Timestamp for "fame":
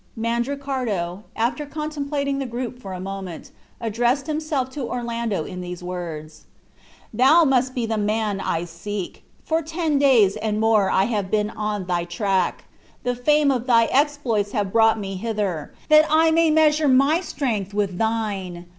13.13-13.51